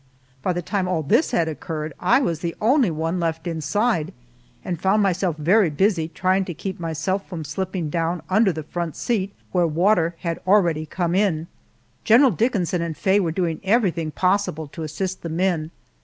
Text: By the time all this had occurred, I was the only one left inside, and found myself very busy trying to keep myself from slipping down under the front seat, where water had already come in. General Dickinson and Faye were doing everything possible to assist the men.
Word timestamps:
By 0.41 0.53
the 0.53 0.63
time 0.63 0.87
all 0.87 1.03
this 1.03 1.29
had 1.29 1.47
occurred, 1.47 1.93
I 1.99 2.21
was 2.21 2.39
the 2.39 2.55
only 2.59 2.89
one 2.89 3.19
left 3.19 3.45
inside, 3.45 4.11
and 4.65 4.81
found 4.81 5.03
myself 5.03 5.37
very 5.37 5.69
busy 5.69 6.07
trying 6.07 6.43
to 6.45 6.55
keep 6.55 6.79
myself 6.79 7.29
from 7.29 7.43
slipping 7.45 7.91
down 7.91 8.23
under 8.27 8.51
the 8.51 8.63
front 8.63 8.95
seat, 8.95 9.31
where 9.51 9.67
water 9.67 10.15
had 10.21 10.39
already 10.47 10.87
come 10.87 11.13
in. 11.13 11.45
General 12.03 12.31
Dickinson 12.31 12.81
and 12.81 12.97
Faye 12.97 13.19
were 13.19 13.31
doing 13.31 13.61
everything 13.63 14.09
possible 14.09 14.65
to 14.69 14.81
assist 14.81 15.21
the 15.21 15.29
men. 15.29 15.69